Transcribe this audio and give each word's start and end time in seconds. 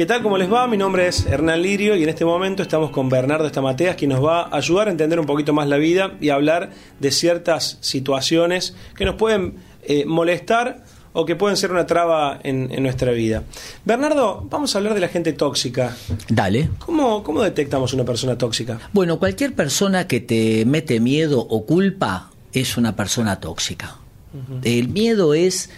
¿Qué 0.00 0.06
tal? 0.06 0.22
¿Cómo 0.22 0.38
les 0.38 0.50
va? 0.50 0.66
Mi 0.66 0.78
nombre 0.78 1.06
es 1.08 1.26
Hernán 1.26 1.60
Lirio 1.60 1.94
y 1.94 2.02
en 2.02 2.08
este 2.08 2.24
momento 2.24 2.62
estamos 2.62 2.90
con 2.90 3.10
Bernardo 3.10 3.44
Estamateas, 3.44 3.96
quien 3.96 4.12
nos 4.12 4.24
va 4.24 4.44
a 4.44 4.56
ayudar 4.56 4.88
a 4.88 4.90
entender 4.90 5.20
un 5.20 5.26
poquito 5.26 5.52
más 5.52 5.68
la 5.68 5.76
vida 5.76 6.16
y 6.22 6.30
hablar 6.30 6.70
de 6.98 7.10
ciertas 7.10 7.76
situaciones 7.82 8.74
que 8.96 9.04
nos 9.04 9.16
pueden 9.16 9.56
eh, 9.82 10.06
molestar 10.06 10.84
o 11.12 11.26
que 11.26 11.36
pueden 11.36 11.58
ser 11.58 11.70
una 11.70 11.84
traba 11.84 12.40
en, 12.42 12.72
en, 12.72 12.82
nuestra 12.82 13.12
vida. 13.12 13.42
Bernardo, 13.84 14.46
vamos 14.48 14.74
a 14.74 14.78
hablar 14.78 14.94
de 14.94 15.00
la 15.00 15.08
gente 15.08 15.34
tóxica. 15.34 15.94
Dale. 16.30 16.70
¿Cómo, 16.78 17.22
¿Cómo 17.22 17.42
detectamos 17.42 17.92
una 17.92 18.06
persona 18.06 18.38
tóxica? 18.38 18.80
Bueno, 18.94 19.18
cualquier 19.18 19.54
persona 19.54 20.06
que 20.06 20.20
te 20.20 20.64
mete 20.64 20.98
miedo 20.98 21.40
o 21.46 21.66
culpa 21.66 22.30
es 22.54 22.78
una 22.78 22.96
persona 22.96 23.38
tóxica. 23.38 23.98
El 24.62 24.88
miedo 24.88 25.34
es 25.34 25.68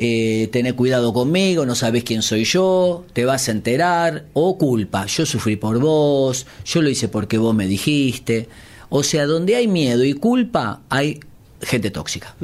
eh, 0.00 0.48
tener 0.52 0.76
cuidado 0.76 1.12
conmigo, 1.12 1.66
no 1.66 1.74
sabes 1.74 2.04
quién 2.04 2.22
soy 2.22 2.44
yo, 2.44 3.04
te 3.12 3.24
vas 3.24 3.48
a 3.48 3.50
enterar, 3.50 4.26
o 4.32 4.56
culpa, 4.56 5.06
yo 5.06 5.26
sufrí 5.26 5.56
por 5.56 5.80
vos, 5.80 6.46
yo 6.64 6.82
lo 6.82 6.88
hice 6.88 7.08
porque 7.08 7.36
vos 7.36 7.52
me 7.52 7.66
dijiste. 7.66 8.48
O 8.90 9.02
sea, 9.02 9.26
donde 9.26 9.56
hay 9.56 9.66
miedo 9.66 10.04
y 10.04 10.14
culpa, 10.14 10.82
hay 10.88 11.18
gente 11.60 11.90
tóxica. 11.90 12.36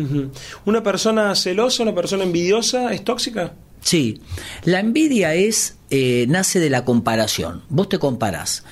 ¿Una 0.64 0.82
persona 0.82 1.34
celosa, 1.36 1.84
una 1.84 1.94
persona 1.94 2.24
envidiosa 2.24 2.92
es 2.92 3.04
tóxica? 3.04 3.54
Sí, 3.80 4.20
la 4.64 4.80
envidia 4.80 5.34
es, 5.34 5.76
eh, 5.90 6.26
nace 6.28 6.58
de 6.58 6.70
la 6.70 6.84
comparación. 6.84 7.62
Vos 7.68 7.88
te 7.88 8.00
comparás. 8.00 8.64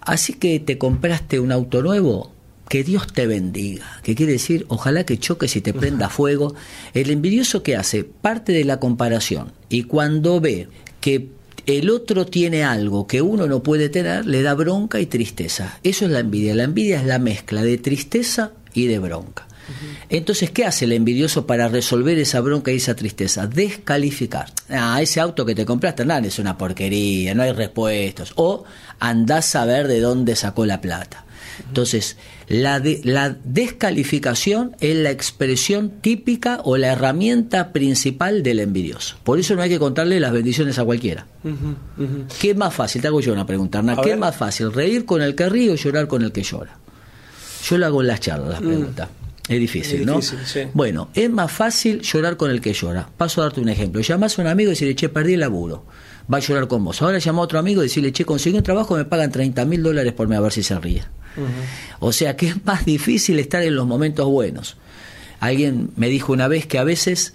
Así 0.00 0.32
que 0.32 0.60
te 0.60 0.78
compraste 0.78 1.40
un 1.40 1.52
auto 1.52 1.82
nuevo, 1.82 2.32
que 2.68 2.84
Dios 2.84 3.06
te 3.12 3.26
bendiga. 3.26 4.00
Que 4.02 4.14
quiere 4.14 4.32
decir, 4.32 4.66
ojalá 4.68 5.04
que 5.04 5.18
choques 5.18 5.56
y 5.56 5.60
te 5.60 5.72
prenda 5.74 6.08
fuego. 6.08 6.54
El 6.92 7.10
envidioso 7.10 7.62
que 7.62 7.76
hace 7.76 8.04
parte 8.04 8.52
de 8.52 8.64
la 8.64 8.80
comparación 8.80 9.52
y 9.68 9.84
cuando 9.84 10.40
ve 10.40 10.68
que 11.00 11.28
el 11.66 11.88
otro 11.88 12.26
tiene 12.26 12.62
algo 12.62 13.06
que 13.06 13.22
uno 13.22 13.46
no 13.46 13.62
puede 13.62 13.88
tener, 13.88 14.26
le 14.26 14.42
da 14.42 14.54
bronca 14.54 15.00
y 15.00 15.06
tristeza. 15.06 15.78
Eso 15.82 16.04
es 16.04 16.10
la 16.10 16.20
envidia. 16.20 16.54
La 16.54 16.64
envidia 16.64 17.00
es 17.00 17.06
la 17.06 17.18
mezcla 17.18 17.62
de 17.62 17.78
tristeza 17.78 18.52
y 18.74 18.86
de 18.86 18.98
bronca. 18.98 19.46
Entonces, 20.10 20.50
¿qué 20.50 20.66
hace 20.66 20.84
el 20.84 20.92
envidioso 20.92 21.46
para 21.46 21.68
resolver 21.68 22.18
esa 22.18 22.40
bronca 22.40 22.70
y 22.70 22.76
esa 22.76 22.94
tristeza? 22.94 23.46
Descalificar. 23.46 24.52
Ah, 24.68 25.00
ese 25.00 25.20
auto 25.20 25.46
que 25.46 25.54
te 25.54 25.64
compraste, 25.64 26.04
nada, 26.04 26.26
es 26.26 26.38
una 26.38 26.58
porquería, 26.58 27.34
no 27.34 27.42
hay 27.42 27.52
repuestos. 27.52 28.32
O 28.36 28.64
andás 29.00 29.56
a 29.56 29.64
ver 29.64 29.88
de 29.88 30.00
dónde 30.00 30.36
sacó 30.36 30.66
la 30.66 30.80
plata. 30.82 31.23
Entonces, 31.68 32.16
la, 32.48 32.80
de, 32.80 33.00
la 33.04 33.36
descalificación 33.44 34.76
es 34.80 34.96
la 34.96 35.10
expresión 35.10 35.90
típica 36.00 36.60
o 36.64 36.76
la 36.76 36.92
herramienta 36.92 37.72
principal 37.72 38.42
del 38.42 38.60
envidioso. 38.60 39.16
Por 39.24 39.38
eso 39.38 39.54
no 39.54 39.62
hay 39.62 39.70
que 39.70 39.78
contarle 39.78 40.20
las 40.20 40.32
bendiciones 40.32 40.78
a 40.78 40.84
cualquiera. 40.84 41.26
¿Qué 42.40 42.50
es 42.50 42.56
más 42.56 42.74
fácil? 42.74 43.02
Te 43.02 43.08
hago 43.08 43.20
yo 43.20 43.32
una 43.32 43.46
pregunta, 43.46 43.78
Hernán. 43.78 43.98
¿Qué 44.02 44.12
es 44.12 44.18
más 44.18 44.36
fácil? 44.36 44.72
¿Reír 44.72 45.04
con 45.04 45.22
el 45.22 45.34
que 45.34 45.48
ríe 45.48 45.72
o 45.72 45.74
llorar 45.76 46.06
con 46.08 46.22
el 46.22 46.32
que 46.32 46.42
llora? 46.42 46.78
Yo 47.68 47.78
lo 47.78 47.86
hago 47.86 48.00
en 48.02 48.06
las 48.08 48.20
charlas, 48.20 48.48
la 48.48 48.58
pregunta. 48.58 49.08
Es 49.48 49.60
difícil, 49.60 50.00
Es 50.00 50.06
¿no? 50.06 50.16
difícil, 50.16 50.38
sí. 50.46 50.60
Bueno, 50.72 51.10
es 51.14 51.28
más 51.30 51.52
fácil 51.52 52.00
llorar 52.00 52.36
con 52.36 52.50
el 52.50 52.60
que 52.60 52.72
llora. 52.72 53.08
Paso 53.16 53.40
a 53.42 53.44
darte 53.44 53.60
un 53.60 53.68
ejemplo. 53.68 54.00
Llamás 54.00 54.38
a 54.38 54.42
un 54.42 54.48
amigo 54.48 54.70
y 54.70 54.72
decirle, 54.72 54.94
che, 54.94 55.08
perdí 55.10 55.34
el 55.34 55.40
laburo. 55.40 55.84
Va 56.32 56.38
a 56.38 56.40
llorar 56.40 56.66
con 56.66 56.82
vos. 56.82 57.02
Ahora 57.02 57.18
llama 57.18 57.40
a 57.40 57.42
otro 57.42 57.58
amigo 57.58 57.82
y 57.82 57.86
decirle, 57.86 58.10
che, 58.12 58.24
conseguí 58.24 58.56
un 58.56 58.62
trabajo, 58.62 58.96
me 58.96 59.04
pagan 59.04 59.30
30 59.30 59.64
mil 59.66 59.82
dólares 59.82 60.14
por 60.14 60.28
mes, 60.28 60.38
a 60.38 60.40
ver 60.40 60.52
si 60.52 60.62
se 60.62 60.78
ríe. 60.78 61.04
O 61.98 62.12
sea 62.12 62.36
que 62.36 62.48
es 62.48 62.64
más 62.64 62.84
difícil 62.86 63.38
estar 63.38 63.62
en 63.62 63.74
los 63.76 63.86
momentos 63.86 64.26
buenos. 64.26 64.76
Alguien 65.40 65.90
me 65.96 66.08
dijo 66.08 66.32
una 66.32 66.48
vez 66.48 66.66
que 66.66 66.78
a 66.78 66.84
veces 66.84 67.34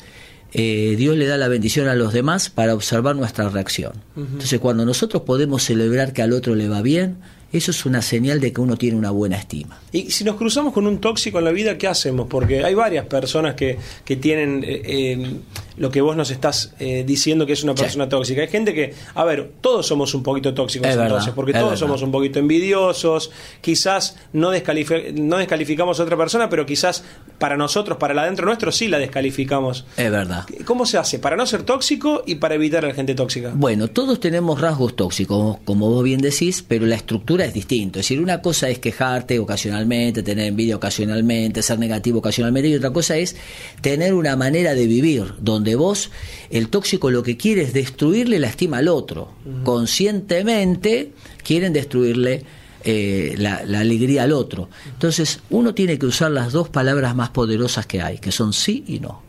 eh, 0.54 0.96
Dios 0.98 1.16
le 1.18 1.28
da 1.28 1.38
la 1.38 1.48
bendición 1.48 1.88
a 1.90 1.96
los 1.96 2.14
demás 2.14 2.50
para 2.50 2.74
observar 2.74 3.16
nuestra 3.18 3.50
reacción. 3.50 3.92
Entonces 4.16 4.60
cuando 4.60 4.86
nosotros 4.86 5.24
podemos 5.24 5.64
celebrar 5.64 6.14
que 6.14 6.22
al 6.24 6.34
otro 6.34 6.56
le 6.56 6.70
va 6.70 6.82
bien, 6.82 7.18
eso 7.52 7.72
es 7.72 7.86
una 7.86 8.02
señal 8.02 8.40
de 8.40 8.54
que 8.54 8.62
uno 8.62 8.78
tiene 8.78 8.98
una 8.98 9.12
buena 9.12 9.38
estima. 9.38 9.80
Y 9.92 10.12
si 10.12 10.24
nos 10.24 10.36
cruzamos 10.36 10.74
con 10.74 10.86
un 10.88 11.00
tóxico 11.00 11.40
en 11.40 11.46
la 11.46 11.52
vida, 11.52 11.78
¿qué 11.78 11.88
hacemos? 11.88 12.28
Porque 12.30 12.64
hay 12.64 12.74
varias 12.76 13.06
personas 13.08 13.56
que, 13.56 13.78
que 14.06 14.16
tienen 14.16 14.64
eh, 14.64 14.82
eh, 14.86 15.32
lo 15.78 15.90
que 15.90 16.02
vos 16.02 16.16
nos 16.16 16.30
estás 16.32 16.74
eh, 16.80 17.04
diciendo 17.08 17.46
que 17.46 17.54
es 17.54 17.64
una 17.64 17.74
Sí. 17.76 17.84
persona 17.84 18.08
tóxica. 18.10 18.42
Hay 18.42 18.48
gente 18.50 18.74
que, 18.74 18.94
a 19.16 19.24
ver, 19.24 19.52
todos 19.62 19.88
somos 19.88 20.14
un 20.14 20.22
poquito 20.24 20.54
tóxicos 20.54 20.88
Es 20.90 20.96
verdad, 20.96 21.08
entonces, 21.12 21.34
porque 21.34 21.52
es 21.52 21.58
todos 21.58 21.70
verdad. 21.72 21.80
somos 21.80 22.02
un 22.02 22.12
poquito 22.12 22.40
envidiosos, 22.40 23.32
quizás 23.62 24.16
no, 24.34 24.52
no 24.52 25.38
descalificamos 25.38 26.00
a 26.00 26.04
otra 26.04 26.18
persona, 26.18 26.50
pero 26.50 26.66
quizás 26.66 27.04
para 27.38 27.56
nosotros, 27.58 27.98
para 27.98 28.14
la 28.14 28.24
adentro 28.24 28.46
nuestro, 28.46 28.72
sí 28.72 28.88
la 28.88 29.00
descalificamos. 29.00 29.86
Es 29.98 30.12
verdad. 30.12 30.46
¿Cómo 30.66 30.86
se 30.86 30.98
hace? 30.98 31.20
Para 31.20 31.36
no 31.36 31.46
ser 31.46 31.64
tóxico 31.64 32.24
y 32.26 32.36
para 32.36 32.56
evitar 32.56 32.84
a 32.86 32.90
la 32.90 32.94
gente 32.94 33.16
tóxica. 33.16 33.52
Bueno, 33.56 33.88
todos 33.88 34.20
tenemos 34.20 34.60
rasgos 34.60 34.96
tóxicos, 34.96 35.58
como 35.66 35.90
vos 35.90 36.04
bien 36.04 36.22
decís, 36.22 36.64
pero 36.68 36.86
la 36.86 36.96
estructura 36.96 37.39
es 37.46 37.54
distinta. 37.54 38.00
Es 38.00 38.06
decir, 38.06 38.20
una 38.22 38.42
cosa 38.42 38.70
es 38.70 38.80
quejarte 38.80 39.40
ocasionalmente, 39.40 40.24
tener 40.24 40.48
envidia 40.48 40.76
ocasionalmente, 40.76 41.62
ser 41.62 41.80
negativo 41.80 42.20
ocasionalmente, 42.20 42.70
y 42.70 42.76
otra 42.76 42.92
cosa 42.92 43.18
es 43.18 43.36
tener 43.82 44.14
una 44.14 44.36
manera 44.36 44.74
de 44.74 44.88
vivir 44.88 45.34
donde 45.40 45.76
vos, 45.76 46.12
el 46.50 46.70
tóxico 46.70 47.10
lo 47.12 47.24
que 47.24 47.38
quiere 47.38 47.62
es 47.64 47.74
destruirle 47.74 48.40
la 48.40 48.48
estima 48.48 48.78
al 48.80 48.88
otro. 48.88 49.34
Conscientemente 49.64 51.12
quieren 51.44 51.74
destruirle 51.74 52.44
eh, 52.84 53.36
la, 53.38 53.64
la 53.66 53.82
alegría 53.82 54.24
al 54.24 54.32
otro. 54.32 54.70
Entonces, 54.92 55.40
uno 55.50 55.74
tiene 55.74 56.00
que 56.00 56.06
usar 56.06 56.32
las 56.32 56.52
dos 56.54 56.70
palabras 56.70 57.16
más 57.16 57.30
poderosas 57.30 57.86
que 57.86 58.02
hay, 58.02 58.18
que 58.20 58.32
son 58.32 58.54
sí 58.54 58.84
y 58.88 59.00
no. 59.00 59.22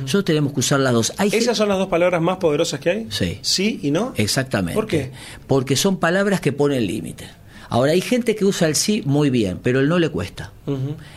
Nosotros 0.00 0.24
tenemos 0.24 0.54
que 0.54 0.60
usar 0.60 0.80
las 0.80 0.94
dos. 0.94 1.12
Hay 1.18 1.28
gente- 1.28 1.44
¿Esas 1.44 1.58
son 1.58 1.68
las 1.68 1.76
dos 1.76 1.88
palabras 1.88 2.22
más 2.22 2.38
poderosas 2.38 2.80
que 2.80 2.88
hay? 2.90 3.06
Sí. 3.10 3.38
Sí 3.42 3.80
y 3.82 3.90
no. 3.90 4.14
Exactamente. 4.16 4.72
¿Por 4.74 4.86
qué? 4.86 5.10
Porque 5.46 5.76
son 5.76 5.98
palabras 5.98 6.40
que 6.40 6.52
ponen 6.52 6.86
límite. 6.86 7.26
Ahora, 7.68 7.92
hay 7.92 8.00
gente 8.00 8.34
que 8.34 8.44
usa 8.44 8.68
el 8.68 8.74
sí 8.74 9.02
muy 9.04 9.30
bien, 9.30 9.58
pero 9.62 9.80
el 9.80 9.88
no 9.88 9.98
le 9.98 10.08
cuesta. 10.08 10.52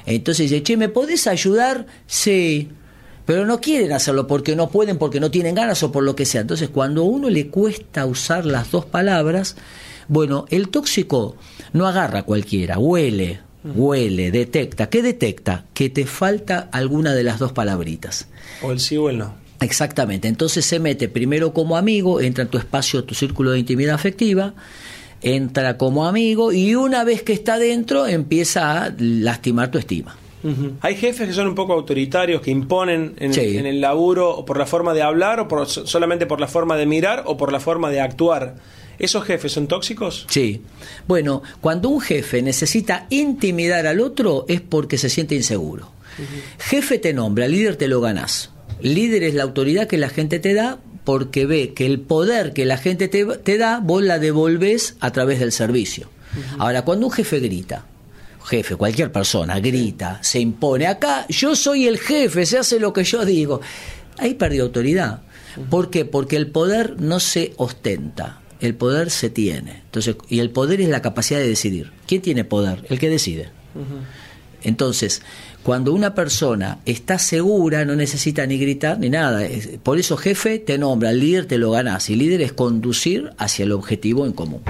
Entonces 0.06 0.50
dice, 0.50 0.64
che, 0.64 0.78
¿me 0.78 0.90
podés 0.90 1.28
ayudar? 1.28 1.86
Sí. 2.06 2.70
Pero 3.26 3.46
no 3.46 3.60
quieren 3.60 3.92
hacerlo 3.92 4.26
porque 4.26 4.56
no 4.56 4.70
pueden, 4.70 4.98
porque 4.98 5.20
no 5.20 5.30
tienen 5.30 5.54
ganas 5.54 5.84
o 5.84 5.92
por 5.92 6.04
lo 6.04 6.16
que 6.16 6.26
sea. 6.26 6.42
Entonces, 6.42 6.70
cuando 6.70 7.02
a 7.02 7.06
uno 7.06 7.30
le 7.30 7.48
cuesta 7.48 8.06
usar 8.06 8.46
las 8.46 8.72
dos 8.72 8.86
palabras, 8.86 9.58
bueno, 10.08 10.46
el 10.50 10.70
tóxico 10.70 11.36
no 11.74 11.88
agarra 11.88 12.20
a 12.20 12.24
cualquiera, 12.24 12.80
huele, 12.80 13.42
huele, 13.64 14.32
detecta. 14.32 14.90
¿Qué 14.90 15.02
detecta? 15.02 15.66
Que 15.74 15.90
te 15.90 16.06
falta 16.06 16.70
alguna 16.72 17.14
de 17.14 17.24
las 17.24 17.40
dos 17.40 17.52
palabritas. 17.52 18.30
O 18.62 18.72
el 18.72 18.80
sí 18.80 18.96
o 18.96 19.10
el 19.10 19.18
no. 19.18 19.36
Exactamente, 19.60 20.28
entonces 20.28 20.66
se 20.66 20.80
mete 20.80 21.10
primero 21.10 21.52
como 21.52 21.78
amigo, 21.78 22.22
entra 22.22 22.44
en 22.44 22.50
tu 22.50 22.60
espacio, 22.60 23.04
tu 23.04 23.16
círculo 23.16 23.52
de 23.52 23.60
intimidad 23.60 23.96
afectiva, 23.96 24.54
entra 25.22 25.78
como 25.78 26.06
amigo 26.08 26.52
y 26.54 26.76
una 26.76 27.04
vez 27.04 27.24
que 27.24 27.34
está 27.34 27.58
dentro 27.58 28.08
empieza 28.08 28.84
a 28.86 28.94
lastimar 28.98 29.72
tu 29.72 29.78
estima. 29.78 30.16
Hay 30.80 30.96
jefes 30.96 31.28
que 31.28 31.34
son 31.34 31.48
un 31.48 31.56
poco 31.56 31.74
autoritarios, 31.74 32.42
que 32.42 32.52
imponen 32.52 33.16
en, 33.18 33.34
Sí. 33.34 33.58
en 33.58 33.66
el 33.66 33.82
laburo 33.82 34.30
o 34.30 34.46
por 34.46 34.58
la 34.58 34.66
forma 34.66 34.94
de 34.94 35.02
hablar, 35.02 35.42
o 35.42 35.48
por, 35.50 35.68
solamente 35.68 36.26
por 36.26 36.40
la 36.40 36.48
forma 36.48 36.78
de 36.78 36.86
mirar, 36.86 37.24
o 37.26 37.36
por 37.36 37.52
la 37.52 37.60
forma 37.60 37.90
de 37.90 38.00
actuar. 38.00 38.56
¿Esos 38.98 39.26
jefes 39.26 39.52
son 39.52 39.68
tóxicos? 39.68 40.26
Sí. 40.30 40.62
Bueno, 41.06 41.44
cuando 41.60 41.90
un 41.90 42.00
jefe 42.00 42.42
necesita 42.42 43.08
intimidar 43.10 43.88
al 43.88 44.00
otro 44.00 44.46
es 44.48 44.62
porque 44.62 44.98
se 44.98 45.10
siente 45.10 45.36
inseguro. 45.36 45.92
Jefe 46.60 46.98
te 46.98 47.14
nombra, 47.14 47.48
líder 47.48 47.76
te 47.76 47.88
lo 47.90 48.00
ganás. 48.00 48.52
Líder 48.82 49.24
es 49.24 49.34
la 49.34 49.44
autoridad 49.44 49.88
que 49.88 49.98
la 49.98 50.10
gente 50.10 50.40
te 50.40 50.54
da 50.54 50.80
porque 51.08 51.46
ve 51.46 51.74
que 51.74 51.86
el 51.86 52.02
poder 52.02 52.52
que 52.52 52.66
la 52.66 52.76
gente 52.76 53.08
te, 53.08 53.24
te 53.26 53.58
da, 53.58 53.80
vos 53.80 54.04
la 54.04 54.20
devolves 54.20 54.98
a 55.00 55.12
través 55.12 55.40
del 55.40 55.54
servicio. 55.54 56.10
Ahora, 56.58 56.82
cuando 56.82 57.06
un 57.06 57.14
jefe 57.14 57.40
grita, 57.40 57.86
jefe, 58.44 58.76
cualquier 58.76 59.10
persona 59.10 59.58
grita, 59.62 60.20
se 60.22 60.42
impone, 60.42 60.86
acá 60.86 61.26
yo 61.30 61.56
soy 61.56 61.88
el 61.88 61.98
jefe, 61.98 62.46
se 62.46 62.58
hace 62.58 62.78
lo 62.78 62.92
que 62.92 63.06
yo 63.06 63.24
digo, 63.24 63.62
ahí 64.18 64.34
perdió 64.34 64.64
autoridad. 64.64 65.22
¿Por 65.70 65.90
qué? 65.90 66.04
Porque 66.04 66.36
el 66.36 66.48
poder 66.48 67.00
no 67.00 67.22
se 67.22 67.54
ostenta, 67.56 68.42
el 68.60 68.76
poder 68.76 69.10
se 69.10 69.30
tiene. 69.30 69.84
Entonces, 69.86 70.18
y 70.28 70.40
el 70.40 70.50
poder 70.50 70.82
es 70.82 70.90
la 70.90 71.02
capacidad 71.02 71.40
de 71.40 71.48
decidir. 71.48 71.94
¿Quién 72.06 72.22
tiene 72.22 72.44
poder? 72.44 72.84
El 72.90 73.00
que 73.00 73.10
decide. 73.10 73.50
Entonces, 74.64 75.22
cuando 75.68 75.92
una 75.92 76.16
persona 76.16 76.80
está 76.86 77.20
segura, 77.20 77.84
no 77.84 77.96
necesita 77.98 78.46
ni 78.46 78.58
gritar 78.58 79.00
ni 79.00 79.10
nada. 79.10 79.46
Por 79.84 80.00
eso, 80.00 80.16
jefe 80.16 80.60
te 80.60 80.78
nombra, 80.78 81.10
el 81.10 81.20
líder 81.20 81.46
te 81.46 81.58
lo 81.58 81.72
ganás. 81.72 82.10
Y 82.10 82.16
líder 82.16 82.42
es 82.42 82.54
conducir 82.54 83.32
hacia 83.38 83.64
el 83.64 83.74
objetivo 83.74 84.26
en 84.26 84.32
común. 84.32 84.62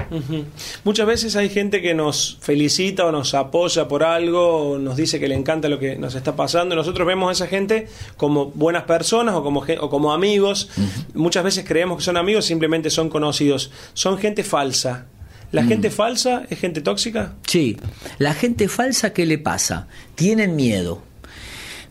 Muchas 0.82 1.06
veces 1.06 1.36
hay 1.36 1.50
gente 1.50 1.80
que 1.80 1.94
nos 1.94 2.38
felicita 2.40 3.06
o 3.06 3.12
nos 3.12 3.34
apoya 3.34 3.86
por 3.86 4.02
algo, 4.02 4.72
o 4.72 4.78
nos 4.78 4.96
dice 4.96 5.20
que 5.20 5.28
le 5.28 5.36
encanta 5.36 5.68
lo 5.68 5.78
que 5.78 5.94
nos 5.94 6.16
está 6.16 6.34
pasando. 6.34 6.74
Nosotros 6.74 7.06
vemos 7.06 7.28
a 7.28 7.32
esa 7.32 7.46
gente 7.46 7.86
como 8.16 8.46
buenas 8.46 8.82
personas 8.82 9.36
o 9.36 9.44
como, 9.44 9.64
o 9.80 9.90
como 9.90 10.12
amigos. 10.12 10.68
Muchas 11.14 11.44
veces 11.44 11.64
creemos 11.64 11.98
que 11.98 12.04
son 12.04 12.16
amigos, 12.16 12.44
simplemente 12.44 12.90
son 12.90 13.08
conocidos. 13.08 13.70
Son 13.94 14.18
gente 14.18 14.42
falsa. 14.42 15.06
¿La 15.52 15.62
mm. 15.62 15.68
gente 15.68 15.90
falsa 15.90 16.44
es 16.50 16.58
gente 16.58 16.80
tóxica? 16.80 17.34
Sí. 17.46 17.76
La 18.18 18.34
gente 18.34 18.68
falsa, 18.68 19.12
¿qué 19.12 19.26
le 19.26 19.38
pasa? 19.38 19.88
Tienen 20.14 20.56
miedo. 20.56 21.02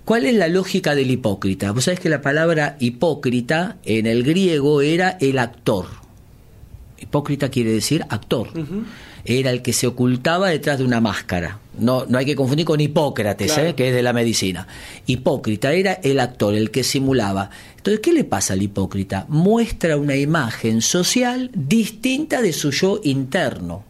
¿Cuál 0.06 0.26
es 0.26 0.36
la 0.36 0.48
lógica 0.48 0.96
del 0.96 1.12
hipócrita? 1.12 1.72
Vos 1.72 1.86
sabés 1.86 2.00
que 2.00 2.10
la 2.10 2.22
palabra 2.22 2.78
hipócrita 2.80 3.78
en 3.84 4.06
el 4.06 4.24
griego 4.24 4.82
era 4.82 5.18
el 5.20 5.38
actor. 5.38 5.88
Hipócrita 6.98 7.50
quiere 7.50 7.72
decir 7.72 8.06
actor 8.10 8.50
era 9.28 9.52
el 9.52 9.62
que 9.62 9.74
se 9.74 9.88
ocultaba 9.88 10.50
detrás 10.50 10.80
de 10.80 10.86
una 10.86 11.02
máscara. 11.02 11.60
No, 11.80 12.06
no 12.06 12.18
hay 12.18 12.26
que 12.26 12.36
confundir 12.36 12.66
con 12.66 12.80
Hipócrates, 12.80 13.58
¿eh? 13.58 13.74
que 13.76 13.90
es 13.90 13.96
de 13.96 14.04
la 14.04 14.14
medicina. 14.14 14.68
Hipócrita 15.06 15.74
era 15.74 15.94
el 15.94 16.20
actor, 16.20 16.56
el 16.56 16.72
que 16.72 16.84
simulaba. 16.84 17.50
Entonces, 17.78 18.02
¿qué 18.02 18.14
le 18.14 18.24
pasa 18.24 18.54
al 18.54 18.62
hipócrita? 18.62 19.26
Muestra 19.30 19.98
una 19.98 20.16
imagen 20.16 20.82
social 20.82 21.52
distinta 21.54 22.42
de 22.42 22.54
su 22.54 22.72
yo 22.72 23.00
interno. 23.04 23.84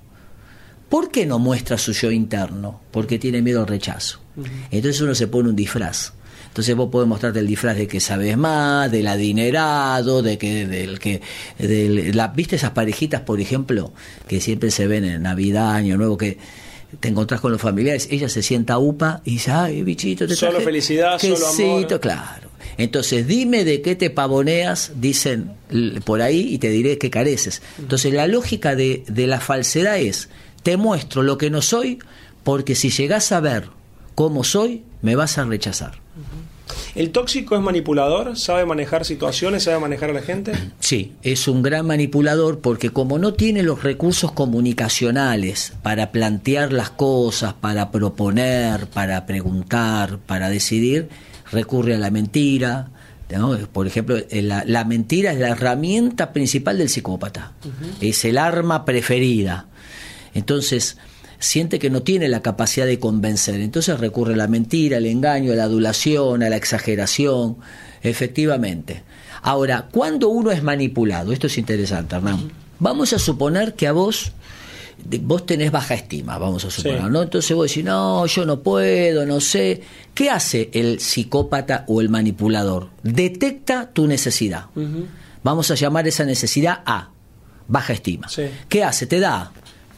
¿Por 0.89 1.11
qué 1.11 1.25
no 1.25 1.39
muestra 1.39 1.77
su 1.77 1.91
yo 1.93 2.11
interno? 2.11 2.81
Porque 2.91 3.19
tiene 3.19 3.41
miedo 3.41 3.61
al 3.61 3.67
rechazo. 3.67 4.19
Entonces 4.71 5.01
uno 5.01 5.15
se 5.15 5.27
pone 5.27 5.49
un 5.49 5.55
disfraz. 5.55 6.13
Entonces 6.47 6.75
vos 6.75 6.89
podés 6.89 7.07
mostrarte 7.07 7.39
el 7.39 7.47
disfraz 7.47 7.77
de 7.77 7.87
que 7.87 7.99
sabes 7.99 8.37
más, 8.37 8.91
del 8.91 9.07
adinerado, 9.07 10.23
de 10.23 10.37
que 10.37 10.65
del 10.65 10.97
que 10.97 11.21
la, 12.13 12.29
¿viste 12.29 12.55
esas 12.55 12.71
parejitas, 12.71 13.21
por 13.21 13.39
ejemplo, 13.39 13.93
que 14.27 14.41
siempre 14.41 14.71
se 14.71 14.87
ven 14.87 15.05
en 15.05 15.21
Navidad, 15.21 15.73
Año 15.73 15.97
Nuevo 15.97 16.17
que 16.17 16.37
te 16.99 17.07
encontrás 17.09 17.41
con 17.41 17.51
los 17.51 17.61
familiares, 17.61 18.07
ella 18.11 18.29
se 18.29 18.41
sienta 18.41 18.77
upa 18.77 19.21
y 19.25 19.31
dice, 19.31 19.51
ay, 19.51 19.83
bichito, 19.83 20.27
te 20.27 20.35
Solo 20.35 20.61
felicidad, 20.61 21.19
solo 21.19 21.47
amor. 21.47 21.99
claro. 21.99 22.47
Entonces, 22.77 23.27
dime 23.27 23.65
de 23.65 23.81
qué 23.81 23.95
te 23.95 24.09
pavoneas, 24.09 24.91
dicen 24.95 25.51
por 26.05 26.21
ahí, 26.21 26.53
y 26.53 26.59
te 26.59 26.69
diré 26.69 26.97
que 26.97 27.09
careces. 27.09 27.61
Entonces, 27.79 28.13
la 28.13 28.27
lógica 28.27 28.75
de, 28.75 29.03
de 29.07 29.25
la 29.25 29.39
falsedad 29.39 29.97
es, 29.97 30.29
te 30.63 30.77
muestro 30.77 31.23
lo 31.23 31.37
que 31.37 31.49
no 31.49 31.61
soy, 31.61 31.99
porque 32.43 32.75
si 32.75 32.89
llegás 32.91 33.31
a 33.31 33.39
ver 33.39 33.69
cómo 34.15 34.43
soy, 34.43 34.83
me 35.01 35.15
vas 35.15 35.37
a 35.37 35.45
rechazar. 35.45 35.99
¿El 36.95 37.11
tóxico 37.11 37.55
es 37.55 37.61
manipulador? 37.61 38.37
¿Sabe 38.37 38.65
manejar 38.65 39.05
situaciones? 39.05 39.63
¿Sabe 39.63 39.79
manejar 39.79 40.09
a 40.09 40.13
la 40.13 40.21
gente? 40.21 40.53
Sí, 40.79 41.13
es 41.21 41.47
un 41.47 41.61
gran 41.61 41.85
manipulador 41.85 42.59
porque 42.59 42.89
como 42.89 43.19
no 43.19 43.33
tiene 43.33 43.63
los 43.63 43.83
recursos 43.83 44.31
comunicacionales 44.31 45.73
para 45.83 46.11
plantear 46.11 46.73
las 46.73 46.89
cosas, 46.89 47.53
para 47.53 47.91
proponer, 47.91 48.87
para 48.87 49.25
preguntar, 49.25 50.19
para 50.19 50.49
decidir, 50.49 51.09
recurre 51.51 51.95
a 51.95 51.99
la 51.99 52.11
mentira. 52.11 52.89
Por 53.73 53.87
ejemplo, 53.87 54.17
eh, 54.17 54.41
la, 54.41 54.85
mentira 54.85 55.33
es 55.33 55.39
la 55.39 55.49
herramienta 55.49 56.31
principal 56.31 56.77
del 56.77 56.87
psicópata, 56.87 57.53
es 57.99 58.23
el 58.23 58.37
arma 58.37 58.85
preferida. 58.85 59.65
Entonces, 60.33 60.97
siente 61.39 61.79
que 61.79 61.89
no 61.89 62.03
tiene 62.03 62.27
la 62.27 62.41
capacidad 62.41 62.85
de 62.85 62.99
convencer. 62.99 63.59
Entonces 63.59 63.99
recurre 63.99 64.33
a 64.33 64.37
la 64.37 64.47
mentira, 64.47 64.97
al 64.97 65.05
engaño, 65.05 65.53
a 65.53 65.55
la 65.55 65.63
adulación, 65.63 66.43
a 66.43 66.49
la 66.49 66.55
exageración, 66.55 67.57
efectivamente. 68.01 69.03
Ahora, 69.41 69.87
cuando 69.91 70.29
uno 70.29 70.51
es 70.51 70.63
manipulado, 70.63 71.31
esto 71.31 71.47
es 71.47 71.57
interesante, 71.57 72.15
Hernán, 72.15 72.51
vamos 72.79 73.13
a 73.13 73.19
suponer 73.19 73.75
que 73.75 73.87
a 73.87 73.91
vos 73.91 74.31
vos 75.21 75.45
tenés 75.45 75.71
baja 75.71 75.93
estima, 75.93 76.37
vamos 76.37 76.65
a 76.65 76.71
suponer, 76.71 77.09
¿no? 77.09 77.21
Entonces 77.21 77.55
vos 77.55 77.67
decís, 77.67 77.83
no, 77.83 78.25
yo 78.25 78.45
no 78.45 78.61
puedo, 78.61 79.25
no 79.25 79.39
sé. 79.39 79.81
¿Qué 80.13 80.29
hace 80.29 80.69
el 80.73 80.99
psicópata 80.99 81.85
o 81.87 82.01
el 82.01 82.09
manipulador? 82.09 82.89
Detecta 83.03 83.91
tu 83.91 84.07
necesidad. 84.07 84.65
Vamos 85.43 85.71
a 85.71 85.75
llamar 85.75 86.07
esa 86.07 86.25
necesidad 86.25 86.81
A, 86.85 87.11
baja 87.67 87.93
estima. 87.93 88.27
¿Qué 88.67 88.83
hace? 88.83 89.05
Te 89.05 89.19
da, 89.19 89.51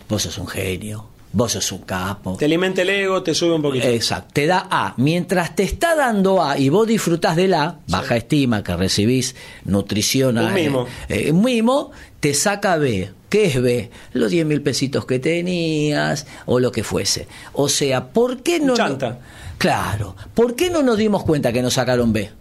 vos 0.08 0.22
sos 0.22 0.38
un 0.38 0.48
genio, 0.48 1.08
vos 1.32 1.52
sos 1.52 1.72
un 1.72 1.80
capo. 1.80 2.36
Te 2.38 2.46
alimenta 2.46 2.82
el 2.82 2.90
ego, 2.90 3.22
te 3.24 3.34
sube 3.34 3.54
un 3.54 3.62
poquito. 3.62 3.88
Exacto, 3.88 4.32
te 4.34 4.48
da 4.48 4.68
A. 4.70 4.94
Mientras 4.98 5.56
te 5.56 5.64
está 5.64 5.96
dando 5.96 6.44
A 6.44 6.58
y 6.58 6.70
vos 6.70 6.88
disfrutás 6.88 7.36
de 7.36 7.48
la 7.48 7.80
baja 7.88 8.18
estima 8.18 8.64
que 8.64 8.76
recibís, 8.76 9.36
nutrición, 9.66 10.38
un 10.38 10.54
mimo. 10.54 10.88
Eh, 11.08 11.28
eh, 11.28 11.34
mimo, 11.34 11.92
te 12.20 12.34
saca 12.34 12.78
B. 12.78 13.12
¿Qué 13.30 13.46
es 13.46 13.62
B? 13.62 13.92
Los 14.14 14.32
10 14.32 14.46
mil 14.48 14.62
pesitos 14.62 15.06
que 15.06 15.20
tenías 15.20 16.26
o 16.48 16.60
lo 16.60 16.72
que 16.72 16.84
fuese. 16.84 17.28
O 17.54 17.70
sea, 17.70 18.08
¿por 18.08 18.42
qué 18.42 18.60
no... 18.60 18.74
Chanta. 18.74 19.20
claro, 19.60 20.16
¿por 20.34 20.56
qué 20.56 20.72
no 20.72 20.82
nos 20.82 20.98
dimos 20.98 21.24
cuenta 21.24 21.54
que 21.54 21.62
nos 21.62 21.76
sacaron 21.76 22.12
B? 22.12 22.32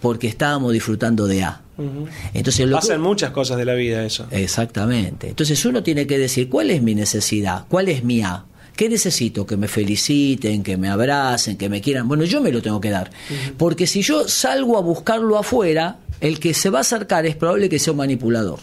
Porque 0.00 0.28
estábamos 0.28 0.72
disfrutando 0.72 1.26
de 1.26 1.42
A. 1.42 1.60
Entonces, 2.34 2.66
lo 2.66 2.76
Pasan 2.76 3.00
muchas 3.00 3.30
cosas 3.30 3.56
de 3.56 3.64
la 3.64 3.74
vida 3.74 4.04
eso. 4.04 4.26
Exactamente. 4.30 5.28
Entonces 5.28 5.64
uno 5.64 5.82
tiene 5.82 6.06
que 6.06 6.18
decir, 6.18 6.48
¿cuál 6.48 6.70
es 6.70 6.82
mi 6.82 6.94
necesidad? 6.94 7.64
¿Cuál 7.68 7.88
es 7.88 8.02
mi 8.02 8.22
A? 8.22 8.44
¿Qué 8.74 8.88
necesito? 8.88 9.44
Que 9.46 9.56
me 9.56 9.66
feliciten, 9.66 10.62
que 10.62 10.76
me 10.76 10.88
abracen, 10.88 11.56
que 11.56 11.68
me 11.68 11.80
quieran. 11.80 12.06
Bueno, 12.06 12.24
yo 12.24 12.40
me 12.40 12.52
lo 12.52 12.62
tengo 12.62 12.80
que 12.80 12.90
dar. 12.90 13.10
Porque 13.56 13.86
si 13.86 14.02
yo 14.02 14.28
salgo 14.28 14.78
a 14.78 14.80
buscarlo 14.80 15.36
afuera, 15.36 15.96
el 16.20 16.38
que 16.38 16.54
se 16.54 16.70
va 16.70 16.78
a 16.78 16.80
acercar 16.82 17.26
es 17.26 17.34
probable 17.36 17.68
que 17.68 17.78
sea 17.78 17.92
un 17.92 17.98
manipulador. 17.98 18.60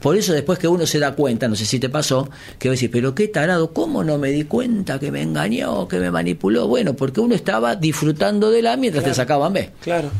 Por 0.00 0.16
eso 0.16 0.32
después 0.32 0.58
que 0.58 0.68
uno 0.68 0.86
se 0.86 0.98
da 0.98 1.14
cuenta, 1.14 1.48
no 1.48 1.56
sé 1.56 1.64
si 1.64 1.78
te 1.78 1.88
pasó, 1.88 2.28
que 2.58 2.68
va 2.68 2.72
a 2.72 2.74
decir, 2.74 2.90
pero 2.90 3.14
qué 3.14 3.28
tarado, 3.28 3.72
¿cómo 3.72 4.04
no 4.04 4.18
me 4.18 4.30
di 4.30 4.44
cuenta 4.44 4.98
que 4.98 5.10
me 5.10 5.22
engañó, 5.22 5.88
que 5.88 5.98
me 5.98 6.10
manipuló? 6.10 6.68
Bueno, 6.68 6.94
porque 6.94 7.20
uno 7.20 7.34
estaba 7.34 7.76
disfrutando 7.76 8.50
de 8.50 8.62
la 8.62 8.76
mientras 8.76 9.04
te 9.04 9.14
sacaban 9.14 9.52
B. 9.52 9.70
Claro. 9.80 10.10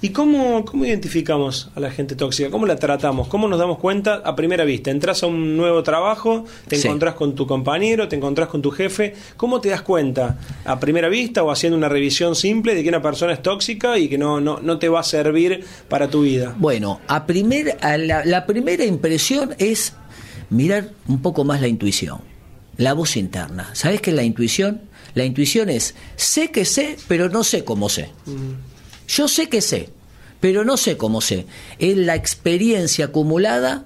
¿Y 0.00 0.10
cómo, 0.10 0.64
cómo 0.64 0.84
identificamos 0.84 1.70
a 1.74 1.80
la 1.80 1.90
gente 1.90 2.16
tóxica? 2.16 2.50
¿Cómo 2.50 2.66
la 2.66 2.76
tratamos? 2.76 3.28
¿Cómo 3.28 3.48
nos 3.48 3.58
damos 3.58 3.78
cuenta 3.78 4.22
a 4.24 4.34
primera 4.34 4.64
vista? 4.64 4.90
Entras 4.90 5.22
a 5.22 5.26
un 5.26 5.56
nuevo 5.56 5.82
trabajo, 5.82 6.44
te 6.66 6.76
encontrás 6.76 7.14
con 7.14 7.34
tu 7.34 7.46
compañero, 7.46 8.08
te 8.08 8.16
encontrás 8.16 8.48
con 8.48 8.62
tu 8.62 8.70
jefe. 8.70 9.14
¿Cómo 9.36 9.60
te 9.60 9.68
das 9.68 9.82
cuenta 9.82 10.38
a 10.64 10.80
primera 10.80 11.08
vista 11.08 11.42
o 11.42 11.50
haciendo 11.50 11.76
una 11.76 11.88
revisión 11.88 12.34
simple 12.34 12.74
de 12.74 12.82
que 12.82 12.88
una 12.88 13.02
persona 13.02 13.32
es 13.32 13.42
tóxica 13.42 13.98
y 13.98 14.08
que 14.08 14.18
no, 14.18 14.40
no, 14.40 14.60
no 14.60 14.78
te 14.78 14.88
va 14.88 15.00
a 15.00 15.04
servir 15.04 15.64
para 15.88 16.08
tu 16.08 16.22
vida? 16.22 16.54
Bueno, 16.58 17.00
a, 17.06 17.26
primer, 17.26 17.76
a 17.82 17.96
la 17.98 18.46
primera 18.46 18.84
impresión 18.84 19.25
es 19.58 19.94
mirar 20.50 20.90
un 21.08 21.20
poco 21.22 21.44
más 21.44 21.60
la 21.60 21.68
intuición, 21.68 22.20
la 22.76 22.92
voz 22.92 23.16
interna. 23.16 23.70
¿Sabes 23.74 24.00
qué 24.00 24.10
es 24.10 24.16
la 24.16 24.22
intuición? 24.22 24.82
La 25.14 25.24
intuición 25.24 25.70
es, 25.70 25.94
sé 26.16 26.50
que 26.50 26.64
sé, 26.64 26.96
pero 27.08 27.28
no 27.28 27.42
sé 27.42 27.64
cómo 27.64 27.88
sé. 27.88 28.10
Yo 29.08 29.28
sé 29.28 29.48
que 29.48 29.60
sé, 29.60 29.90
pero 30.40 30.64
no 30.64 30.76
sé 30.76 30.96
cómo 30.96 31.20
sé. 31.20 31.46
Es 31.78 31.96
la 31.96 32.14
experiencia 32.14 33.06
acumulada 33.06 33.84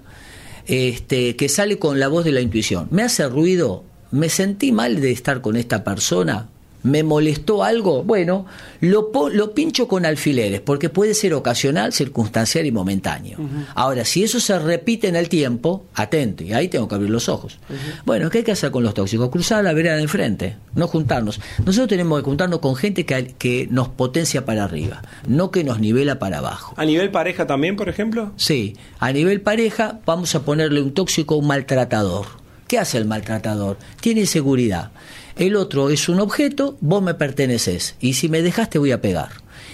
este, 0.66 1.36
que 1.36 1.48
sale 1.48 1.78
con 1.78 2.00
la 2.00 2.08
voz 2.08 2.24
de 2.24 2.32
la 2.32 2.40
intuición. 2.40 2.88
¿Me 2.90 3.02
hace 3.02 3.28
ruido? 3.28 3.84
¿Me 4.10 4.28
sentí 4.28 4.72
mal 4.72 5.00
de 5.00 5.12
estar 5.12 5.40
con 5.40 5.56
esta 5.56 5.84
persona? 5.84 6.48
Me 6.82 7.02
molestó 7.02 7.62
algo, 7.62 8.02
bueno, 8.02 8.46
lo, 8.80 9.10
lo 9.32 9.54
pincho 9.54 9.88
con 9.88 10.06
alfileres, 10.06 10.60
porque 10.60 10.88
puede 10.88 11.14
ser 11.14 11.34
ocasional, 11.34 11.92
circunstancial 11.92 12.66
y 12.66 12.72
momentáneo. 12.72 13.38
Ahora, 13.74 14.04
si 14.04 14.22
eso 14.22 14.40
se 14.40 14.58
repite 14.58 15.08
en 15.08 15.16
el 15.16 15.28
tiempo, 15.28 15.86
atento, 15.94 16.44
y 16.44 16.52
ahí 16.52 16.68
tengo 16.68 16.88
que 16.88 16.94
abrir 16.94 17.10
los 17.10 17.28
ojos. 17.28 17.58
Bueno, 18.04 18.30
¿qué 18.30 18.38
hay 18.38 18.44
que 18.44 18.52
hacer 18.52 18.70
con 18.70 18.82
los 18.82 18.94
tóxicos? 18.94 19.30
Cruzar 19.30 19.64
la 19.64 19.72
vereda 19.72 19.96
de 19.96 20.02
enfrente, 20.02 20.56
no 20.74 20.86
juntarnos. 20.86 21.40
Nosotros 21.64 21.88
tenemos 21.88 22.18
que 22.20 22.24
juntarnos 22.24 22.60
con 22.60 22.76
gente 22.76 23.04
que, 23.04 23.34
que 23.38 23.68
nos 23.70 23.88
potencia 23.88 24.44
para 24.44 24.64
arriba, 24.64 25.02
no 25.26 25.50
que 25.50 25.64
nos 25.64 25.80
nivela 25.80 26.18
para 26.18 26.38
abajo. 26.38 26.74
¿A 26.76 26.84
nivel 26.84 27.10
pareja 27.10 27.46
también, 27.46 27.76
por 27.76 27.88
ejemplo? 27.88 28.32
Sí, 28.36 28.76
a 28.98 29.12
nivel 29.12 29.40
pareja 29.40 30.00
vamos 30.06 30.34
a 30.34 30.42
ponerle 30.44 30.82
un 30.82 30.92
tóxico 30.92 31.36
un 31.36 31.46
maltratador. 31.46 32.40
¿Qué 32.70 32.78
hace 32.78 32.98
el 32.98 33.04
maltratador? 33.04 33.78
Tiene 34.00 34.20
inseguridad 34.20 34.92
el 35.40 35.56
otro 35.56 35.88
es 35.88 36.10
un 36.10 36.20
objeto, 36.20 36.76
vos 36.82 37.02
me 37.02 37.14
perteneces 37.14 37.94
y 37.98 38.12
si 38.12 38.28
me 38.28 38.42
dejas 38.42 38.68
te 38.68 38.78
voy 38.78 38.92
a 38.92 39.00
pegar 39.00 39.30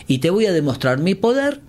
y 0.06 0.18
te 0.18 0.30
voy 0.30 0.46
a 0.46 0.52
demostrar 0.52 0.98
mi 0.98 1.16
poder 1.16 1.60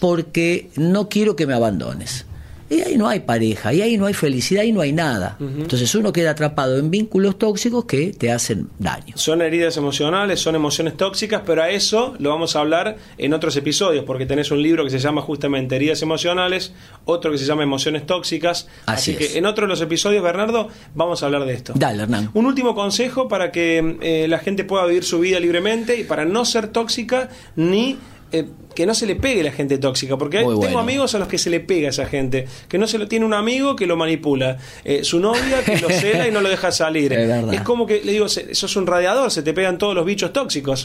porque 0.00 0.70
no 0.74 1.10
quiero 1.10 1.36
que 1.36 1.46
me 1.46 1.52
abandones. 1.52 2.24
Y 2.68 2.80
ahí 2.80 2.96
no 2.96 3.08
hay 3.08 3.20
pareja, 3.20 3.72
y 3.72 3.82
ahí 3.82 3.96
no 3.96 4.06
hay 4.06 4.14
felicidad, 4.14 4.62
y 4.62 4.72
no 4.72 4.80
hay 4.80 4.92
nada. 4.92 5.36
Entonces 5.40 5.94
uno 5.94 6.12
queda 6.12 6.32
atrapado 6.32 6.78
en 6.78 6.90
vínculos 6.90 7.38
tóxicos 7.38 7.84
que 7.84 8.12
te 8.12 8.32
hacen 8.32 8.68
daño. 8.78 9.16
Son 9.16 9.42
heridas 9.42 9.76
emocionales, 9.76 10.40
son 10.40 10.54
emociones 10.54 10.96
tóxicas, 10.96 11.42
pero 11.46 11.62
a 11.62 11.70
eso 11.70 12.14
lo 12.18 12.30
vamos 12.30 12.56
a 12.56 12.60
hablar 12.60 12.96
en 13.18 13.32
otros 13.34 13.56
episodios, 13.56 14.04
porque 14.04 14.26
tenés 14.26 14.50
un 14.50 14.62
libro 14.62 14.84
que 14.84 14.90
se 14.90 14.98
llama 14.98 15.22
justamente 15.22 15.76
Heridas 15.76 16.02
emocionales, 16.02 16.72
otro 17.04 17.30
que 17.30 17.38
se 17.38 17.44
llama 17.44 17.62
Emociones 17.62 18.06
tóxicas. 18.06 18.68
Así, 18.86 19.14
que 19.14 19.38
en 19.38 19.46
otro 19.46 19.66
de 19.66 19.68
los 19.68 19.80
episodios, 19.80 20.22
Bernardo, 20.22 20.68
vamos 20.94 21.22
a 21.22 21.26
hablar 21.26 21.44
de 21.44 21.54
esto. 21.54 21.72
Dale, 21.76 22.02
Hernán. 22.02 22.30
Un 22.34 22.46
último 22.46 22.74
consejo 22.74 23.28
para 23.28 23.52
que 23.52 23.98
eh, 24.00 24.26
la 24.28 24.38
gente 24.38 24.64
pueda 24.64 24.86
vivir 24.86 25.04
su 25.04 25.20
vida 25.20 25.40
libremente 25.40 25.98
y 25.98 26.04
para 26.04 26.24
no 26.24 26.44
ser 26.44 26.68
tóxica 26.68 27.30
ni 27.54 27.98
eh, 28.32 28.44
que 28.74 28.84
no 28.84 28.94
se 28.94 29.06
le 29.06 29.16
pegue 29.16 29.42
la 29.42 29.52
gente 29.52 29.78
tóxica, 29.78 30.18
porque 30.18 30.38
tengo 30.38 30.78
amigos 30.78 31.14
a 31.14 31.18
los 31.18 31.28
que 31.28 31.38
se 31.38 31.48
le 31.48 31.60
pega 31.60 31.88
esa 31.88 32.04
gente, 32.04 32.46
que 32.68 32.76
no 32.76 32.86
se 32.86 32.98
lo 32.98 33.08
tiene 33.08 33.24
un 33.24 33.32
amigo 33.32 33.74
que 33.74 33.86
lo 33.86 33.96
manipula, 33.96 34.58
eh, 34.84 35.02
su 35.02 35.18
novia 35.18 35.64
que 35.64 35.78
lo 35.78 35.88
cela 35.90 36.28
y 36.28 36.30
no 36.30 36.42
lo 36.42 36.50
deja 36.50 36.70
salir. 36.70 37.12
Es, 37.12 37.62
como 37.62 37.86
que 37.86 38.02
le 38.04 38.12
digo, 38.12 38.26
eso 38.26 38.66
es 38.66 38.76
un 38.76 38.86
radiador, 38.86 39.30
se 39.30 39.42
te 39.42 39.54
pegan 39.54 39.78
todos 39.78 39.94
los 39.94 40.04
bichos 40.04 40.32
tóxicos. 40.32 40.84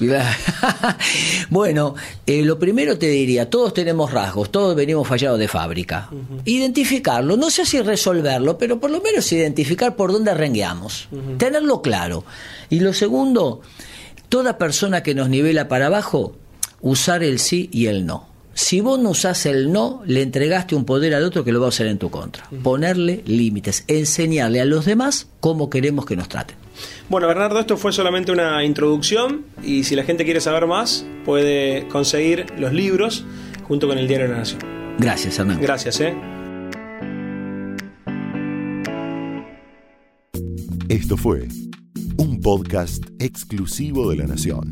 bueno, 1.50 1.96
eh, 2.26 2.44
lo 2.44 2.58
primero 2.58 2.98
te 2.98 3.08
diría, 3.08 3.50
todos 3.50 3.74
tenemos 3.74 4.12
rasgos, 4.12 4.52
todos 4.52 4.74
venimos 4.74 5.06
fallados 5.06 5.38
de 5.38 5.50
fábrica. 5.50 6.10
Identificarlo, 6.46 7.36
no 7.36 7.50
sé 7.50 7.66
si 7.66 7.82
resolverlo, 7.82 8.58
pero 8.58 8.80
por 8.80 8.90
lo 8.90 9.02
menos 9.02 9.30
identificar 9.34 9.98
por 9.98 10.14
dónde 10.14 10.34
rengueamos, 10.34 11.10
tenerlo 11.38 11.82
claro. 11.82 12.24
Y 12.70 12.80
lo 12.80 12.94
segundo, 12.94 13.60
toda 14.30 14.58
persona 14.58 15.04
que 15.04 15.14
nos 15.14 15.28
nivela 15.28 15.68
para 15.68 15.88
abajo, 15.88 16.38
usar 16.82 17.24
el 17.24 17.40
sí 17.40 17.70
y 17.72 17.88
el 17.88 18.06
no. 18.06 18.28
Si 18.54 18.82
vos 18.82 19.00
no 19.00 19.12
usás 19.12 19.46
el 19.46 19.72
no, 19.72 20.02
le 20.06 20.22
entregaste 20.22 20.76
un 20.76 20.84
poder 20.84 21.16
al 21.16 21.24
otro 21.24 21.44
que 21.44 21.52
lo 21.52 21.60
va 21.60 21.68
a 21.68 21.70
usar 21.70 21.88
en 21.88 21.98
tu 21.98 22.10
contra. 22.10 22.50
Ponerle 22.64 23.24
límites, 23.26 23.86
enseñarle 23.88 24.60
a 24.60 24.66
los 24.66 24.86
demás 24.86 25.30
cómo 25.40 25.70
queremos 25.70 26.06
que 26.06 26.16
nos 26.16 26.28
traten. 26.28 26.58
Bueno, 27.10 27.28
Bernardo, 27.28 27.60
esto 27.60 27.78
fue 27.78 27.94
solamente 27.94 28.32
una 28.32 28.64
introducción 28.66 29.46
y 29.64 29.84
si 29.84 29.96
la 29.96 30.04
gente 30.04 30.26
quiere 30.26 30.42
saber 30.42 30.68
más, 30.68 31.06
puede 31.26 31.88
conseguir 31.88 32.46
los 32.58 32.74
libros 32.74 33.24
junto 33.68 33.88
con 33.88 33.98
el 33.98 34.08
Diario 34.08 34.28
de 34.28 34.34
la 34.34 34.40
Nación. 34.40 34.60
Gracias, 35.00 35.40
Hernán. 35.40 35.62
Gracias, 35.62 36.02
¿eh? 36.02 36.16
Esto 40.90 41.16
fue 41.16 41.48
un 42.18 42.42
podcast 42.42 43.04
exclusivo 43.20 44.10
de 44.10 44.18
la 44.18 44.28
Nación. 44.28 44.72